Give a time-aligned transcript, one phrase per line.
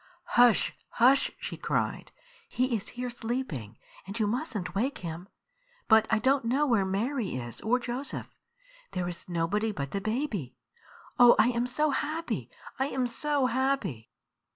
[0.33, 0.73] "Hush!
[0.93, 2.11] hush!" she cried;
[2.49, 3.77] "he is here sleeping,
[4.07, 5.29] and you mustn't wake him.
[5.87, 8.35] But I don't know where Mary is or Joseph.
[8.93, 10.55] There is nobody but the baby.
[11.19, 12.49] Oh, I am so happy!
[12.79, 14.09] I am so happy!"